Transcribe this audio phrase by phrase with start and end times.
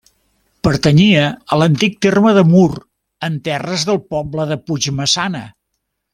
[0.67, 1.25] Pertanyia
[1.55, 2.65] a l'antic terme de Mur,
[3.29, 5.45] en terres del poble de Puigmaçana.